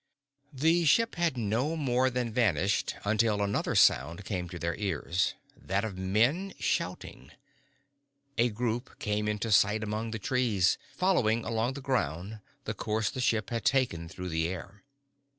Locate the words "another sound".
3.39-4.25